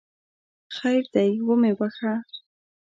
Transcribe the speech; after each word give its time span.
خیر 0.75 1.03
دی 1.15 1.31
ومې 1.45 1.71
بخښه! 1.79 2.13